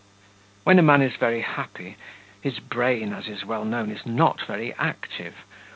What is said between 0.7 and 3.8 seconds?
a man is very happy, his brain, as is well